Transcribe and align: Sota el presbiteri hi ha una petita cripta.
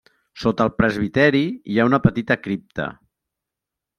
Sota 0.43 0.65
el 0.69 0.71
presbiteri 0.77 1.41
hi 1.73 1.77
ha 1.77 1.85
una 1.91 2.01
petita 2.07 2.39
cripta. 2.47 2.87